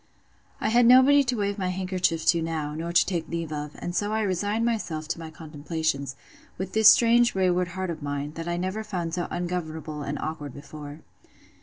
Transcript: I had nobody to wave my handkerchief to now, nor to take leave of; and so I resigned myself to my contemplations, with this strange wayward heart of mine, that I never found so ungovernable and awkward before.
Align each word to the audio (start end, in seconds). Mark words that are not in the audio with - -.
I 0.59 0.69
had 0.69 0.87
nobody 0.87 1.23
to 1.25 1.35
wave 1.37 1.59
my 1.59 1.67
handkerchief 1.69 2.25
to 2.25 2.41
now, 2.41 2.73
nor 2.73 2.91
to 2.91 3.05
take 3.05 3.29
leave 3.29 3.53
of; 3.53 3.75
and 3.77 3.95
so 3.95 4.11
I 4.11 4.21
resigned 4.23 4.65
myself 4.65 5.07
to 5.09 5.19
my 5.19 5.29
contemplations, 5.29 6.15
with 6.57 6.73
this 6.73 6.89
strange 6.89 7.35
wayward 7.35 7.67
heart 7.77 7.91
of 7.91 8.01
mine, 8.01 8.31
that 8.33 8.47
I 8.47 8.57
never 8.57 8.83
found 8.83 9.13
so 9.13 9.27
ungovernable 9.29 10.01
and 10.01 10.17
awkward 10.17 10.55
before. 10.55 11.01